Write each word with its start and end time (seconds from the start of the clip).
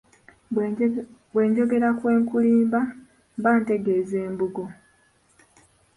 Bwe 1.33 1.43
njogera 1.49 1.89
ku 1.99 2.05
enkulimba 2.15 2.81
mba 3.37 3.51
ntegeeza 3.61 4.17
Embugo. 4.27 4.63